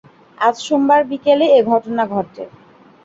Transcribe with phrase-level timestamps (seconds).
[0.37, 2.43] আজ সোমবার বিকেলে এ ঘটনা ঘটে।